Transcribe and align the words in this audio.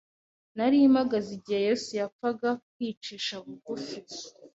Nari 0.55 0.77
mpagaze 0.93 1.29
igihe 1.37 1.61
Yesu 1.69 1.89
yapfaga 1.99 2.49
kwicisha 2.71 3.33
bugufi 3.45 3.97